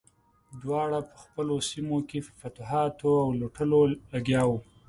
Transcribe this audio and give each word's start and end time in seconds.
دواړه 0.61 0.99
په 1.11 1.17
خپلو 1.23 1.55
سیمو 1.69 1.97
کې 2.09 2.19
په 2.25 2.31
فتوحاتو 2.41 3.09
او 3.23 3.29
لوټلو 3.39 3.79
لګیا 4.13 4.41
وو. 4.49 4.57